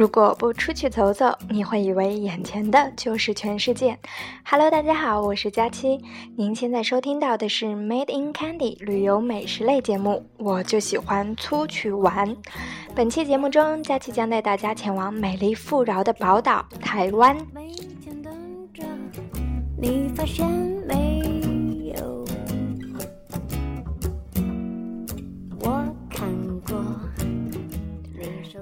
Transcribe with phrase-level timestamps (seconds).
[0.00, 3.98] 如果不出去走走，你会以为眼前的就是全世界。
[4.42, 6.00] Hello，大家好，我是佳期。
[6.38, 10.24] 您现在收听到的是 Made in Candy 旅游美食类节目。
[10.38, 12.34] 我就喜欢出去玩。
[12.94, 17.36] 本期节目中，佳期将带大家前往美丽富饶的宝岛台湾。
[17.52, 17.70] 每
[18.02, 18.32] 天等
[18.72, 18.82] 着
[19.76, 20.48] 你发现
[20.88, 21.19] 没？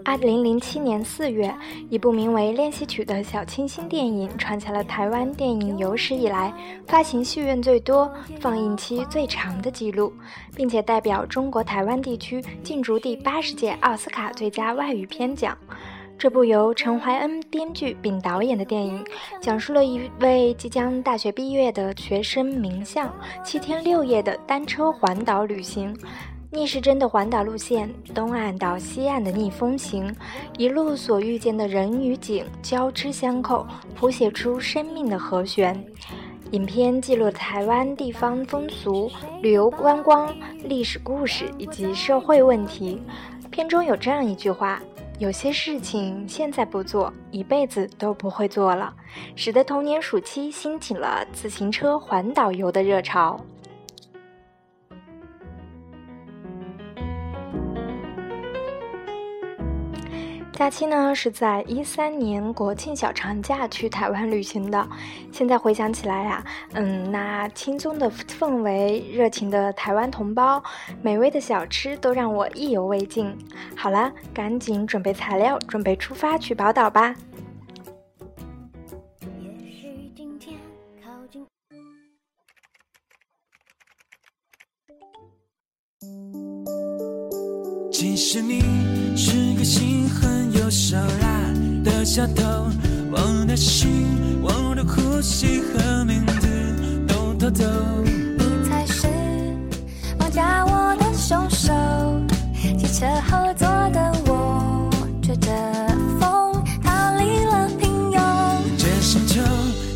[0.09, 1.55] 二零零七年四月，
[1.91, 6.51] 一部名为《练习曲》的小清新电影创下了台湾电影有史以来
[6.87, 10.11] 发行戏院最多、放映期最长的纪录，
[10.57, 15.55] 并且代表中国台湾地区竞逐第八十届奥斯卡最佳外语片奖。
[16.17, 19.05] 这部由陈怀恩编剧并导演的电影，
[19.43, 23.15] 讲述了一位即将大学毕业的学生明相
[23.45, 25.95] 七天六夜的单车环岛旅行。
[26.51, 30.11] 逆时针的环岛路线，东岸到西岸的逆风行，
[30.57, 35.85] 一路所遇见的人与景交织相扣，谱写出生命的和弦。
[36.53, 39.11] 影片记录台湾地方风俗、
[39.43, 43.03] 旅游观光、历史故事以及社会问题。
[43.51, 44.81] 片中有这样一句话
[45.21, 48.91] ：“有些事情现在不做，一辈子都不会做了”，
[49.37, 53.39] 使得童年暑期兴起了自行车环岛游的热潮。
[60.59, 64.89] 假期呢是在一三年国庆小长假去台湾旅行的。
[65.31, 70.61] 现在回想起来呀，嗯，那轻松的氛围、热情的台湾同胞、
[71.01, 73.33] 美味的小吃都让我意犹未尽。
[73.77, 77.15] 好了，赶紧准备材料，准备出发去宝岛吧。
[87.93, 88.61] 其实你
[89.17, 92.45] 是个心狠又手拉的小偷，
[93.11, 93.89] 我的心、
[94.43, 96.47] 我的呼吸和名字
[97.09, 97.65] 都偷走。
[98.05, 99.09] 你才是
[100.19, 101.73] 绑架我的凶手，
[102.79, 104.91] 汽车后座的我
[105.23, 105.51] 吹着
[106.21, 108.21] 风逃离了平庸。
[108.77, 109.41] 这星球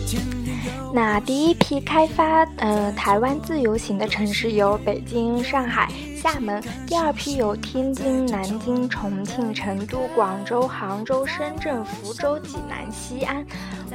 [0.06, 0.94] 天天有。
[0.94, 5.88] 那第一批开发呃台湾自由行的城市有北京、上海。
[6.16, 13.44] 厦门第二批有天津、南京、重庆、成都、广州、杭州、深圳、福州、济南、西安。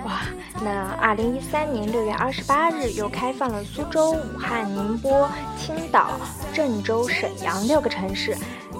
[0.03, 0.23] 哇，
[0.61, 6.19] 那二零一三年六月二十八日又开放了苏州、武汉、宁波、青岛、
[6.53, 8.35] 郑州、沈阳六个城市。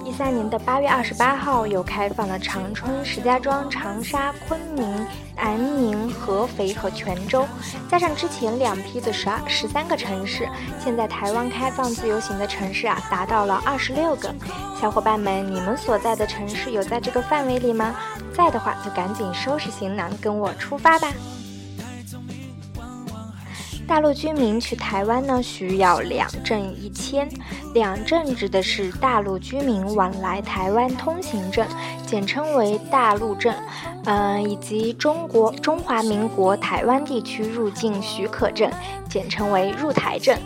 [0.08, 7.46] 一三年的八月二十八号，又开放了长春、石家庄、长沙、昆明、南宁、合肥和泉州，
[7.90, 10.48] 加上之前两批的十二、十三个城市，
[10.80, 14.34] 现在台湾开放自由行的城市啊，达到了二十六个。
[14.80, 17.94] 小伙伴们，你们所在的城市有在这个范围里吗？
[18.34, 21.12] 在的话，就赶紧收拾行囊，跟我出发吧。
[23.88, 27.28] 大陆居民去台湾呢，需要两证一签。
[27.74, 31.66] 两证指的是大陆居民往来台湾通行证，
[32.06, 33.56] 简称为大陆证，
[34.04, 38.70] 嗯，以及中国中华民国台湾地区入境许可证，
[39.10, 40.38] 简称为入台证。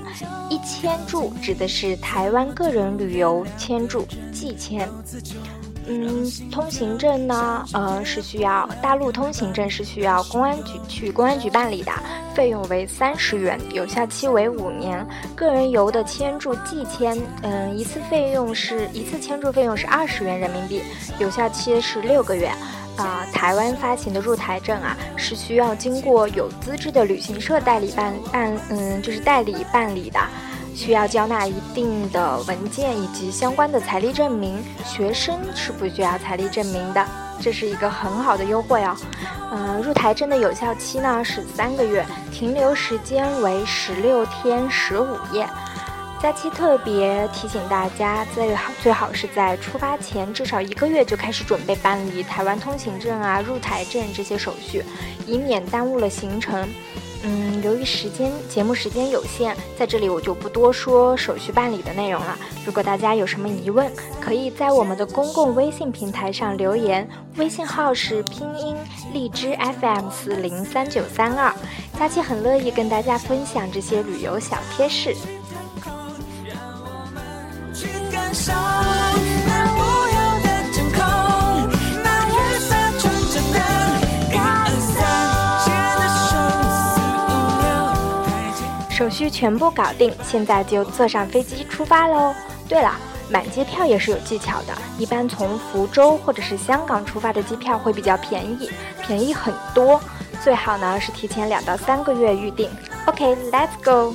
[0.49, 4.87] 一签注指的是台湾个人旅游签注，寄签。
[5.87, 11.91] 嗯，通行证呢，呃，是需要大陆通行证是需要公安局去公安局办理的，
[12.35, 15.05] 费用为三十元，有效期为五年。
[15.35, 20.81] 个人游的签注寄签，嗯，一次费用是一次签注费用是二十元人民币，
[21.19, 22.51] 有效期是六个月。
[22.97, 30.19] 啊，台湾发行的入台证啊，是需要经过有资质的旅行社代理办办，嗯，就是代理办理的。
[30.73, 37.05] 需要交纳一定的文件以及相关的财力证明，学生是不需要财力证明的，
[37.39, 38.95] 这是一个很好的优惠哦。
[39.51, 45.47] 嗯，入台证的有效期呢是三个月，停留时间为十六天十五夜。
[46.21, 54.85] 假期特别提醒大家，最好最好是在出发前至少一个月就开始准备办理台湾通行证啊、入台证这些手续，
[55.25, 56.69] 以免耽误了行程。
[57.23, 62.35] 嗯，由于时间节目时间有限，在这里我就不多说手续办理的内容了。
[62.65, 67.07] 如果大家有什么疑问，可以在我们的公共微信平台上留言，
[67.37, 68.75] 微信号是拼音
[69.13, 71.53] 荔枝 FM 四零三九三二。
[71.99, 75.15] 佳期很乐意跟大家分享这些旅游小贴士。
[75.83, 78.51] 让我们去感受
[89.01, 92.35] 手续全部搞定，现在就坐上飞机出发喽。
[92.69, 92.95] 对了，
[93.31, 98.69] 买机票也是有技巧的，一般从福州或者是香港出发的机票会比较便宜，
[99.01, 99.99] 便宜很多。
[100.43, 102.69] 最好呢是提前两到三个月预定。
[103.07, 104.13] OK，Let's go。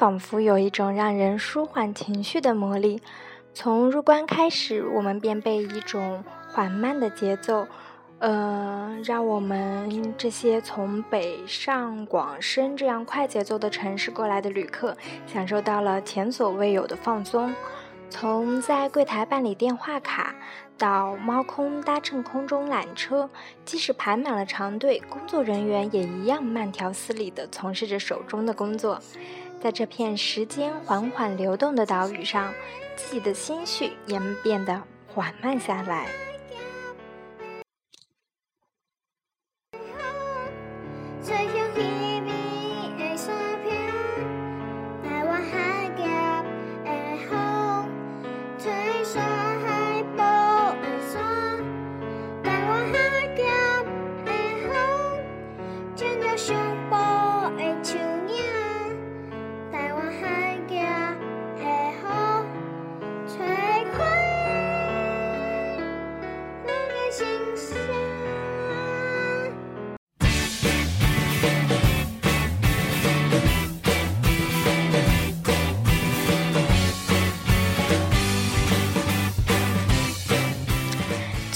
[0.00, 3.02] 仿佛有一种让人舒缓情绪的魔力。
[3.52, 7.66] 从入关开始，我们便被一种缓慢的节奏，
[8.18, 17.54] 呃，让我们这些从北上广深这样快节奏的城市过来的旅客，享受到了前所未有的放松。
[18.08, 20.34] 从在柜台办理电话卡，
[20.78, 23.28] 到猫空搭乘空中缆车，
[23.66, 28.98] 即使排满了长队，工作人员也一样慢条斯理地从事着手中的工作。
[29.60, 32.52] 在这片时间缓缓流动的岛屿上，
[32.96, 36.06] 自己的心绪也变得缓慢下来。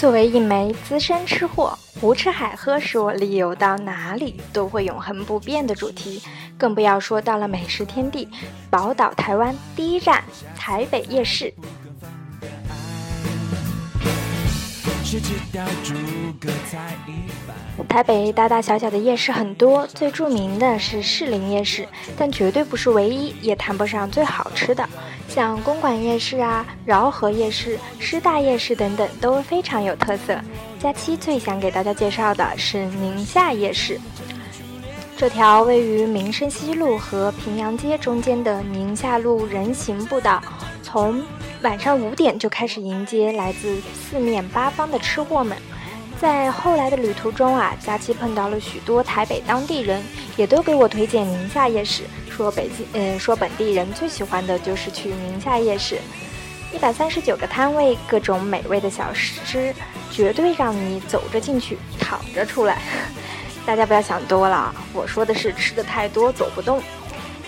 [0.04, 6.20] 作为一枚资深吃货，胡吃海喝是我旅游到哪里都会永恒不变的主题，
[6.58, 8.28] 更不要说到了美食天地
[8.68, 10.22] 宝岛台湾第一站
[10.58, 11.50] 台北夜市。
[17.88, 24.88] 台北大大小小的夜市很多，最著名的是士林夜市，但绝对不是唯一，也谈不上最好吃的。
[25.28, 30.38] 像公馆夜市啊、饶河夜市、师大夜市等等都非常有特色。
[30.78, 34.00] 假期最想给大家介绍的是宁夏夜市，
[35.16, 40.43] 这条位于民生西路和平阳街中间的宁夏路人行步道，
[40.84, 41.25] 从
[41.62, 45.56] 晚上五点就开始迎接来自四面八方的吃货们。
[46.20, 50.02] 在后来的旅途中啊，假期碰到了许多台北当地人，
[50.36, 52.04] 也都给我推荐宁夏夜市。
[52.31, 55.98] 说北京，嗯，说本地人最喜欢的就是去宁夏夜市，
[56.72, 59.75] 一百三十九个摊位，各种美味的小吃，
[60.10, 62.82] 绝对让你走着进去，躺着出来。
[63.66, 66.82] 大家不要想多了，我说的是吃的太多走不动。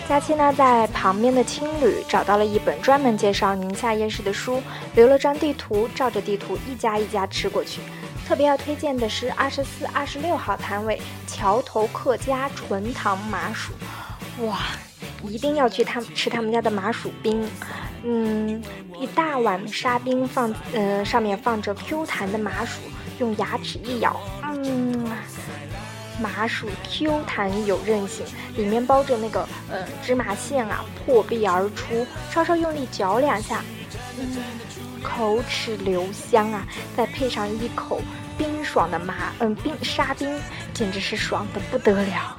[0.09, 4.63] 假期呢，在旁边的青旅找到了一本专门介绍宁夏夜市的书，
[4.95, 7.81] 留了张地图，照着地图一家一家吃过去。
[8.25, 13.73] 特别要推荐的是二十四、二十六号摊位桥头客家纯糖麻薯。
[14.47, 14.61] 哇，
[15.25, 17.45] 一定要去他们吃他们家的麻薯冰，
[18.05, 18.63] 嗯，
[19.01, 22.81] 一大碗沙冰放，嗯，上面放着 Q 弹的麻薯，
[23.19, 25.05] 用牙齿一咬，嗯，
[26.21, 28.25] 麻薯 Q 弹有韧性，
[28.57, 33.63] 里面包着那个呃芝麻馅啊，破壁而出，稍稍用力嚼两下，
[34.19, 34.37] 嗯，
[35.03, 36.65] 口齿留香啊，
[36.97, 38.01] 再配上一口
[38.39, 40.41] 冰爽的麻，嗯，冰沙冰，
[40.73, 42.37] 简直是爽的不得了。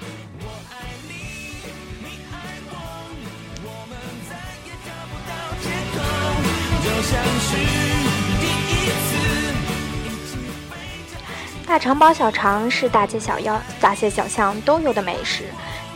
[11.65, 15.43] 大肠包小肠是大街小腰、大街小巷都有的美食。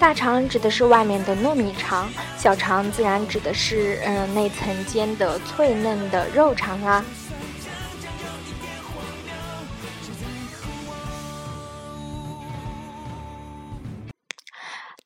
[0.02, 7.06] 大肠指的是外面的糯米肠，小肠自然指的是嗯内层煎的脆嫩的肉肠啊。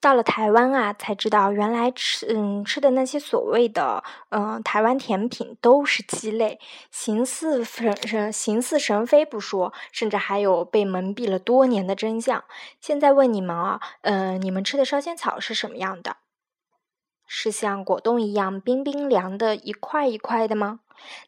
[0.06, 6.60] 到了台湾啊，才知道原来吃嗯吃的那些所谓的嗯台湾甜品都是鸡肋，
[6.92, 12.44] 形似神形似神非不说，甚至还有被蒙蔽了多年的真相。
[12.80, 16.18] 现在问你们啊，嗯，你们吃的烧仙草是什么样的？
[17.26, 20.80] 是像果冻一样冰冰凉的一块一块的吗？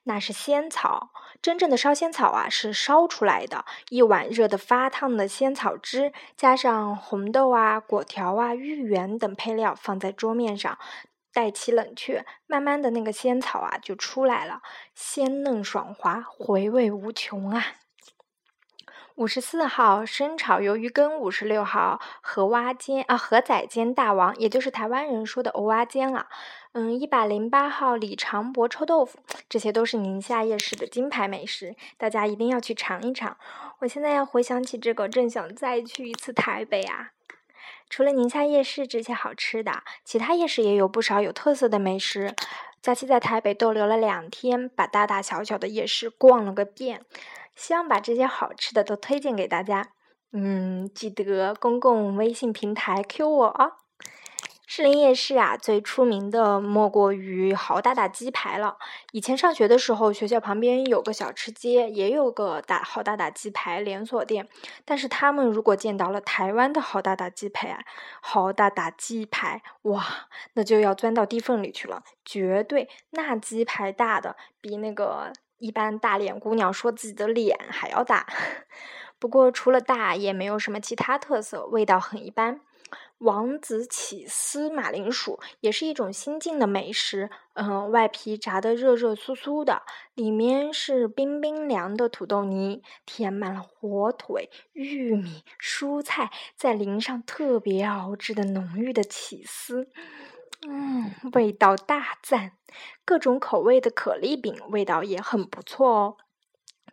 [0.04, 1.10] 那是仙草。
[1.40, 3.64] 真正的烧仙草啊，是烧出来的。
[3.90, 10.78] 一碗热得发烫的仙草汁，加上红豆啊、果条啊、芋圆等配料，放在桌面上，
[11.32, 14.62] 待其冷却，慢慢的那个仙草啊就出来了，
[14.96, 17.64] 鲜嫩爽滑，回味无穷啊。
[19.18, 26.28] 五十四号生炒鱿鱼羹，五十六号河蛙煎啊，河仔煎大王，也就是台湾人说的蚵蛙煎了。
[26.74, 29.18] 嗯，一百零八号李长博臭豆腐，
[29.50, 33.36] 这些都是宁夏夜市的金牌美食，大家一定要去尝一尝。
[33.80, 37.14] 我现在要回想起这个，正想再去一次台北啊。
[37.90, 42.36] 除了宁夏夜市这些好吃的，其他夜市也有不少有特色的美食。
[42.84, 47.02] 假期在台北逗留了两天，把大大小小的夜市逛了个遍。
[47.58, 49.90] 希望把这些好吃的都推荐给大家。
[50.32, 53.72] 嗯，记得公共微信平台 Q 我啊。
[54.70, 58.78] 士林夜市啊，最出名的莫过于好大大鸡排了。
[59.14, 64.50] 以前上学的时候，学校旁边有个小吃街，也有个大好大大鸡排连锁店。
[64.84, 67.80] 但是他们如果见到了台湾的好大大鸡排啊，
[68.22, 70.06] 好大大鸡排，哇，
[70.54, 75.32] 那就要钻到地缝里去了，绝对那鸡排大的比那个。
[75.60, 78.28] 一般大脸姑娘说自己的脸还要大，
[79.20, 82.62] 不过除了大也没有什么其他特色，味道很一般。
[83.18, 89.82] 王子起司马铃薯也是一种新晋的美食，嗯，外皮炸得热热酥酥的，
[90.14, 99.90] 里面是冰冰凉的土豆泥，填满了火腿、玉米、蔬菜，再淋上特别熬制的浓郁的起司。
[100.66, 102.54] 嗯，味道大赞，
[103.06, 106.18] 各种口味的可丽饼味道也很不错哦。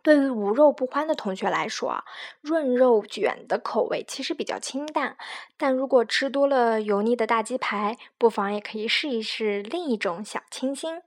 [0.03, 2.03] 对于无肉不欢的同学来说，
[2.41, 5.17] 润肉卷的口味其实比较清淡，
[5.57, 11.01] 但如果吃多了油腻的大鸡排，不妨也可以试一试另一种小清新。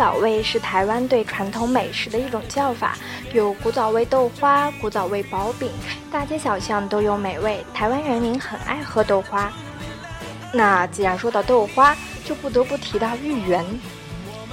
[0.00, 2.96] 早味是台湾对传统美食的一种叫法，
[3.34, 5.70] 有古早味豆花、古早味薄饼，
[6.10, 7.62] 大街小巷都有美味。
[7.74, 9.52] 台湾人民很爱喝豆花。
[10.54, 13.62] 那既然说到豆花，就不得不提到芋圆。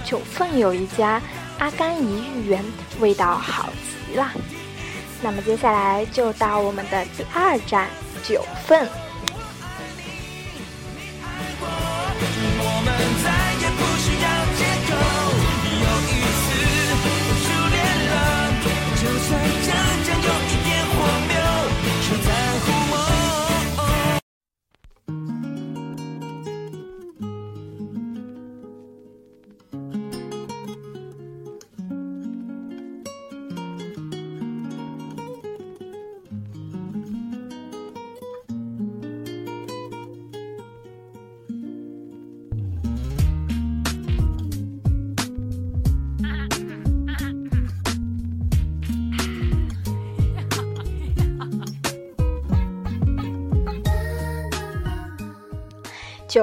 [0.04, 1.22] 九份有一家
[1.60, 2.66] 阿甘姨芋圆，
[3.00, 3.70] 味道好
[4.10, 4.30] 极了。
[5.22, 7.88] 那么接下来就到我们的第二站
[8.22, 8.86] 九份。
[19.28, 19.87] search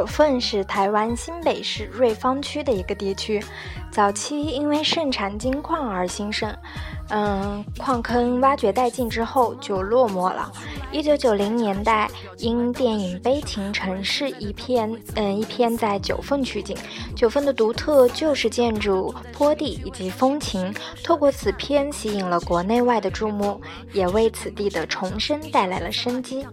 [0.06, 3.42] 凤是台湾新北市瑞芳区的一个地区，
[3.90, 6.56] 早期因为盛产金矿而兴盛，
[7.10, 10.50] 嗯，矿坑挖掘殆尽之后就落寞了。
[10.90, 16.76] 一九九零年代，因电影《悲情城市》一片，嗯，一篇在九份取景。
[17.14, 23.60] 九份的独特旧式建筑、坡地以及风情，透过此片吸引了国内外的注目，
[23.92, 26.46] 也为此地的重生带来了生机。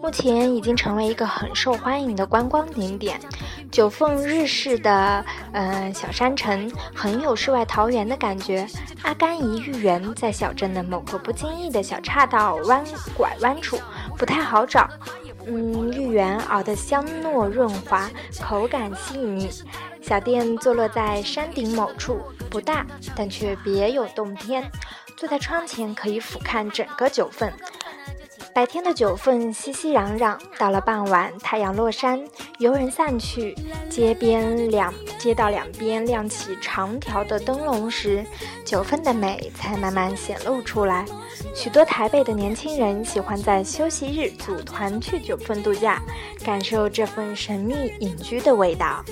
[0.00, 3.20] 目前已经成为一个很受欢迎的观光景点。
[3.70, 8.66] 九凤日式的嗯小山城，很有世外桃源的感觉。
[9.02, 9.72] 阿甘怡芋
[10.14, 12.84] 在小镇的某个不经意的小岔道弯
[13.16, 13.80] 拐弯处，
[14.16, 14.88] 不太好找。
[15.46, 18.08] 嗯，芋圆熬得香糯润滑，
[18.40, 19.50] 口感细腻。
[20.00, 24.70] 小店坐落在山顶某处，不大，但却别有洞天。
[25.16, 27.52] 坐在窗前，可以俯瞰整个九份。
[28.54, 32.22] 白天的九份熙熙攘攘，到了傍晚，太阳落山，
[32.58, 33.56] 游人散去，
[33.88, 38.22] 街边两街道两边亮起长条的灯笼时，
[38.62, 41.06] 九份的美才慢慢显露出来。
[41.54, 46.02] 许多台北的年轻人喜欢在休息日组团去九份度假，
[46.44, 49.02] 感受这份神秘隐居的味道。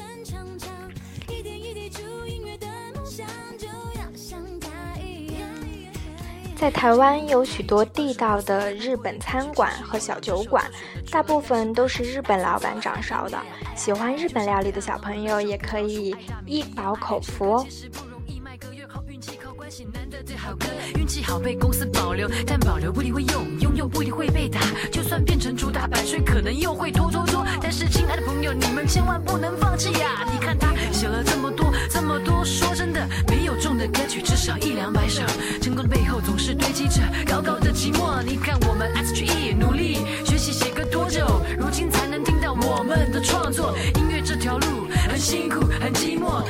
[6.60, 10.62] 在台湾有许多地道的日本餐馆和小酒馆，
[11.10, 13.38] 大部分都是日本老板掌勺的。
[13.74, 16.14] 喜欢日本料理的小朋友也可以
[16.44, 17.66] 一饱口福哦。
[19.92, 24.60] 难得最好歌运气好被公司保留，但保留不一定会用，拥有不一定会被打。
[24.90, 27.46] 就算变成主打版税，可能又会拖拖拖。
[27.62, 30.26] 但是亲爱的朋友，你们千万不能放弃呀！
[30.32, 35.22] 你看他写了这么多，这么多，说真的，没有中的歌曲至少一两百首。
[35.62, 38.20] 成功的背后总是堆积着高高的寂寞。
[38.24, 43.78] 你看我们 S G E 努力学习写歌多久，如今才能听到我们的创作。
[43.94, 46.42] 音乐这条路很辛苦，很寂寞，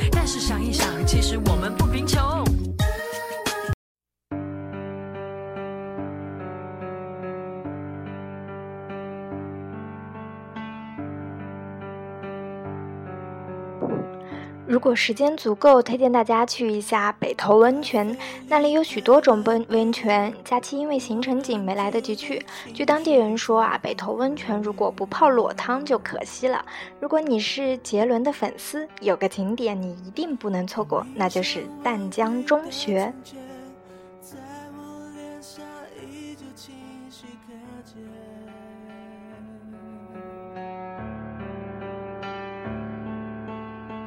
[14.95, 18.17] 时间足够，推荐大家去一下北投温泉，
[18.47, 20.33] 那里有许多种温温泉。
[20.43, 22.45] 假期因为行程紧，没来得及去。
[22.73, 26.63] 据当地人说啊，北投温泉如果不泡裸汤就可惜了。
[26.99, 33.13] 如果你是杰伦的粉丝，有个景点你一定不能错过，那就是淡江中学。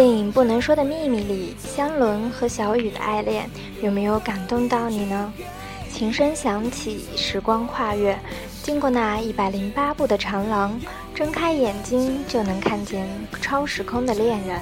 [0.00, 3.46] 电影《不能说的秘密》里，香伦和小雨的爱恋
[3.82, 5.30] 有没有感动到你呢？
[5.92, 8.18] 琴声响起，时光跨越，
[8.62, 10.80] 经过那一百零八步的长廊，
[11.14, 13.06] 睁开眼睛就能看见
[13.42, 14.58] 超时空的恋人。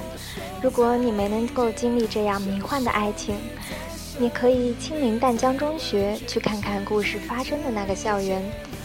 [0.61, 3.37] 如果你没能够经历这样迷幻的爱情，
[4.17, 8.43] 你可以亲临淡江中学，去看看故事发生的那个校园，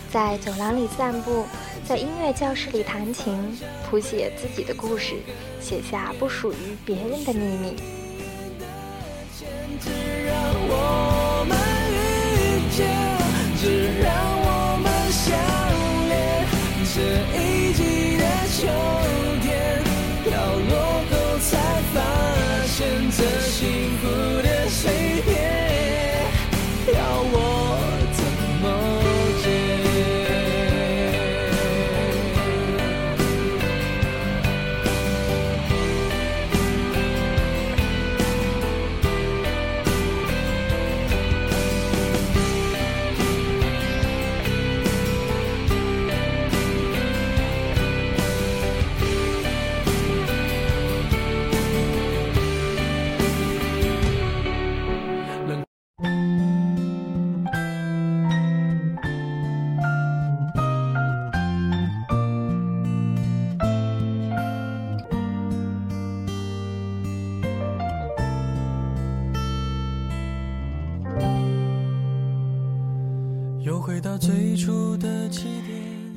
[0.08, 1.44] 在走廊里散步。
[1.86, 3.36] 在音乐教室里弹琴，
[3.84, 5.16] 谱写自己的故事，
[5.60, 7.76] 写下不属于别人的秘密。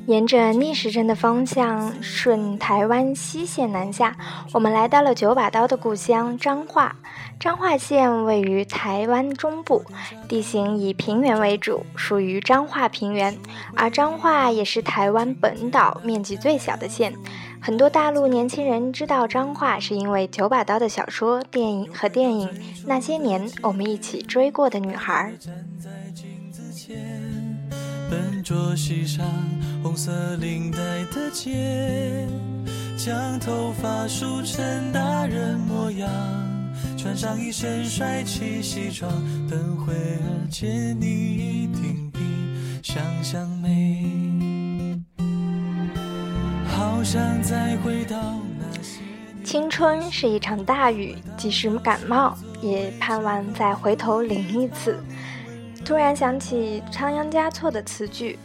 [0.06, 4.16] 沿着逆时针的方向，顺台湾西线南下，
[4.52, 6.96] 我们来到了九把刀的故乡彰化。
[7.38, 9.84] 彰化县位于台湾中部，
[10.26, 13.36] 地形以平原为主，属于彰化平原。
[13.76, 17.12] 而彰化也是台湾本岛面积最小的县。
[17.60, 22.48] 很多大陆年轻人知道彰化，是因为九把刀的小说、电影和电影
[22.86, 25.32] 《那些年我们一起追过的女孩》。
[28.10, 29.26] 笨拙系上
[29.82, 30.78] 红色领带
[31.12, 32.26] 的结，
[32.96, 36.08] 将头发梳成大人模样，
[36.96, 39.10] 穿上一身帅气西装，
[39.48, 42.20] 等会儿见你一定比
[42.82, 44.06] 想象美。
[46.66, 48.16] 好想再回到
[48.58, 49.00] 那些。
[49.44, 54.98] 青春是一场大雨，即使感冒，也盼望再回头淋一次。
[55.88, 58.38] 突然想起仓央嘉措的词句：“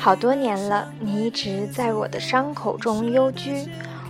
[0.00, 3.68] 好多年了，你一直在我的伤口中幽居。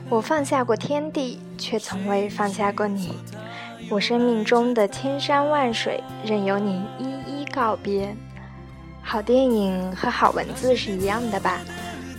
[0.09, 3.18] 我放下过天地，却从未放下过你。
[3.90, 8.14] 我生命中的千山万水，任由你一一告别。”
[9.03, 11.59] 好电影和好文字是一样的吧？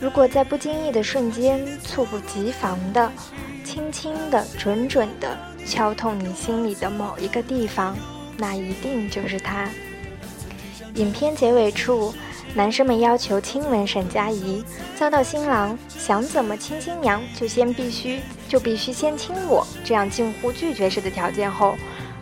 [0.02, 3.10] 如果在不经意的瞬间，猝不及防的、
[3.64, 7.96] 轻轻的、准准的敲痛你心里的某一个地方，
[8.38, 9.70] 那一定就是他。
[10.96, 12.14] 影片结尾处，
[12.54, 14.64] 男生们要求亲吻沈佳宜，
[14.96, 21.76] 遭到新郎想怎么亲新娘就先必须就必须先亲我这样近乎拒绝式的条件后，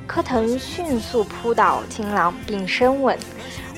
[0.08, 3.18] 柯腾迅速扑倒新郎并深吻。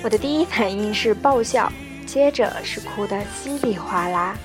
[0.04, 1.72] 我的第一反应是爆笑，
[2.06, 4.36] 接着是哭得稀里哗啦。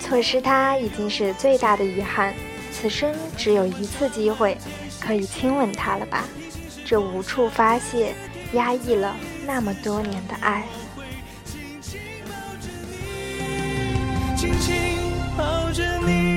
[0.00, 2.34] 错失他已经是最大的遗憾，
[2.72, 4.56] 此生只有一次机会
[5.00, 6.24] 可以亲吻他了吧？
[6.84, 8.14] 这无处发泄、
[8.52, 9.14] 压抑了
[9.48, 10.62] 那么多年的爱。
[14.36, 14.74] 轻轻
[15.38, 16.27] 抱着你。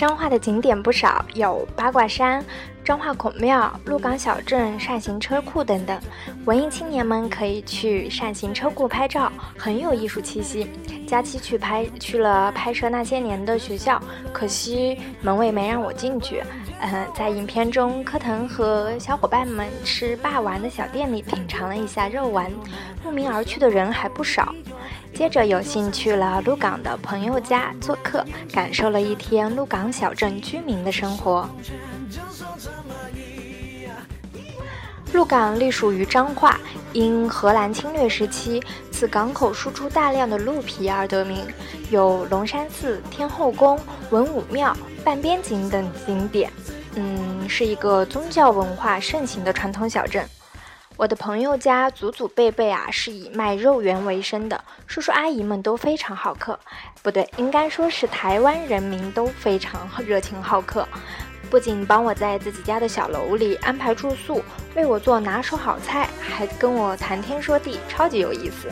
[0.00, 2.42] 彰化的景点不少，有八卦山、
[2.82, 6.00] 彰化孔庙、鹿港小镇、扇形车库等等。
[6.46, 10.70] 文艺青年们可以去扇形车库拍照，很有艺术气息。
[11.06, 14.00] 假期去拍去了拍摄那些年的学校，
[14.32, 16.42] 可惜门卫没让我进去。
[16.80, 22.50] 嗯，在影片中，柯腾和小伙伴们吃霸丸的小店里品尝了一下肉丸，
[23.04, 24.54] 慕名而去的人还不少。
[25.20, 31.46] 接着有幸去了鹿港的朋友家做客，感受了一天鹿港小镇居民的生活。
[35.12, 36.58] 鹿港隶属于彰化，
[36.94, 41.46] 因荷兰侵略时期此港口输出大量的鹿皮而得名，
[41.90, 43.78] 有龙山寺、天后宫、
[44.08, 46.50] 文武庙、半边景等景点。
[46.94, 50.26] 嗯，是一个宗教文化盛行的传统小镇。
[51.00, 56.60] 我的朋友家祖祖辈辈啊是以卖肉圆为生的，叔叔阿姨们都非常好客，
[57.02, 60.86] 不对，应该说是台湾人民都非常 热情好客，
[61.48, 64.42] 不仅帮我在自己家的小楼里安排住宿，
[64.76, 68.68] 为我做拿手好菜，还跟我谈天说地，超级有意思。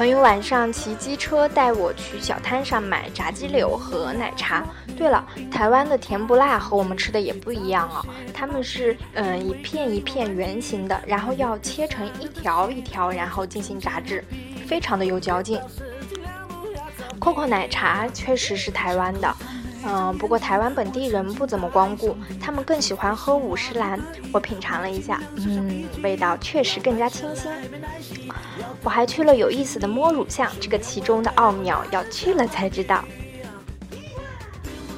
[0.00, 4.64] 朋友晚上骑机车带我去小摊上买炸鸡柳和奶茶。
[4.96, 14.24] 对了，台湾的甜不辣和我们吃的也不一样哦，他们是嗯一片一片圆形的，然后要切成一条一条，然后进行炸制，
[14.66, 15.60] 非常的有嚼劲。
[17.18, 19.36] Coco 奶茶确实是台湾的。
[19.84, 23.98] 嗯，不过台湾本地人不怎么光顾，他们更喜欢喝五十兰。
[24.32, 27.50] 我品尝了一下，嗯，味道确实更加清新。
[28.82, 33.04] 我还去了有意思的摸乳巷，这个其中的奥妙要去了才知道。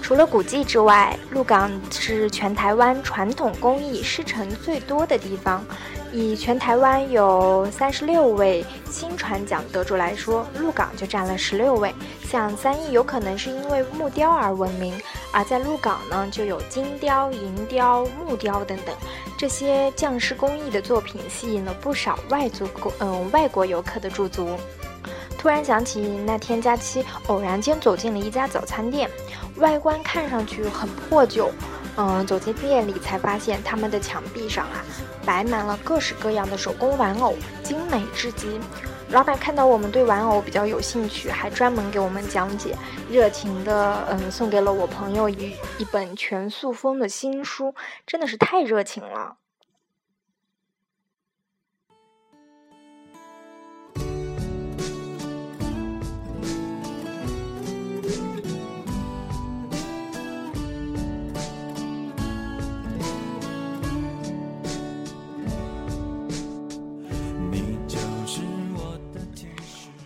[0.00, 5.64] 除了古迹之外，鹿港是全台湾传统工艺师承最多的地方。
[6.12, 11.94] 以全台湾有三十六位新传奖得主来说，鹿港就占了十六位。
[12.28, 14.94] 像三义有可能是因为木雕而闻名，
[15.32, 18.94] 而在鹿港呢，就有金雕、银雕、木雕等等
[19.38, 22.68] 这些匠师工艺的作品，吸引了不少外族
[23.00, 24.56] 嗯外国游客的驻足。
[25.38, 29.10] 突然想起那天假期偶然间走进了一家早餐店，
[29.56, 31.50] 外观看上去很破旧。
[31.96, 34.84] 嗯，走进店里才发现，他们的墙壁上啊，
[35.24, 38.58] 摆满了各式各样的手工玩偶，精美至极。
[39.10, 42.74] 老板看到我们对玩偶比较有兴趣，还专门给我们讲解，
[43.10, 47.74] 热情的嗯，送给了我朋友一一本全塑封的新书，
[48.06, 49.36] 真的是太热情了。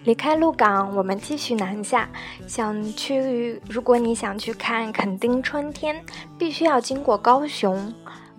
[0.06, 2.08] 离开鹿港，我们继续南下，
[2.46, 3.60] 想去。
[3.68, 6.00] 如果你想去看垦丁春天，
[6.38, 7.92] 必须要经过高雄。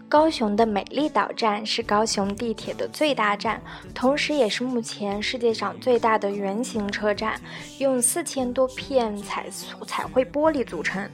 [0.07, 3.61] 高雄的美丽岛站是高雄地铁的最大站，
[3.93, 7.33] 同时也是目前世界上最大的圆形车站，
[7.79, 9.45] 用四千多片彩
[9.85, 11.05] 彩绘玻璃组成，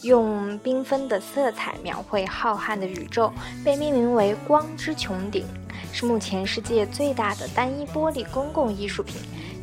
[0.00, 3.30] 用缤纷的色彩描绘浩瀚的宇宙，
[3.62, 5.44] 被命名为“光之穹顶”，
[5.92, 9.16] 是目前世界最大的单一玻璃公共艺术品。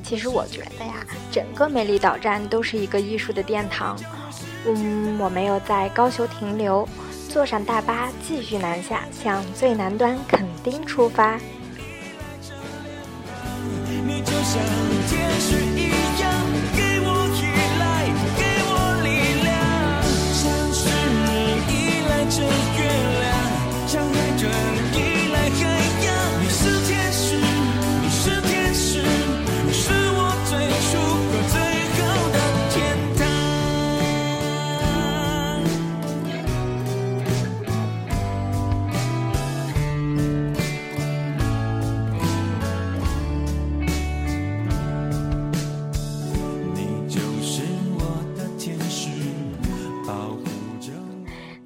[0.08, 0.94] 其实我觉得呀，
[1.32, 3.98] 整个美丽岛站都是一个艺术的殿堂。
[4.68, 6.88] 嗯，我没有在高雄停留，
[7.28, 11.40] 坐上大巴继续南下，向最南端垦丁出发。
[14.08, 14.62] 你就像
[15.10, 15.90] 天使一
[16.22, 16.32] 样
[16.76, 17.42] 给我依
[17.80, 17.84] 赖，
[18.38, 19.08] 给我力
[19.44, 19.52] 量，
[20.34, 20.86] 像是
[21.72, 21.74] 依
[22.08, 22.38] 赖着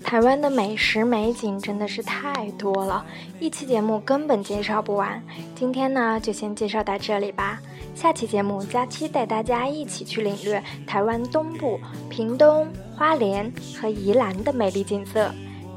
[0.09, 3.05] 台湾的美食美景真的是太多了，
[3.39, 5.21] 一期节目根本介绍不完。
[5.53, 7.59] 今天呢，就先介绍到这里吧。
[7.93, 12.67] 下期节目，佳期带大家一起去领略台湾东部、屏东、
[12.97, 15.31] 花莲和宜兰的美丽景色。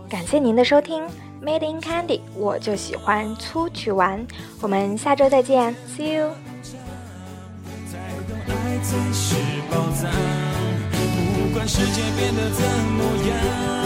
[0.08, 1.04] 感谢您的收听
[1.44, 4.26] ，Made in Candy，我就喜欢出去玩。
[4.62, 6.30] 我们下周再见，See you。
[11.36, 13.81] 不管世界变得怎么样。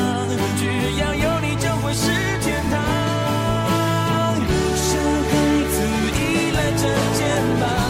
[0.57, 0.63] 只
[1.01, 2.75] 要有你就会是天堂。
[4.75, 5.33] 像孩
[5.73, 5.77] 子
[6.19, 6.21] 依
[6.53, 6.83] 赖着
[7.15, 7.21] 肩
[7.61, 7.86] 膀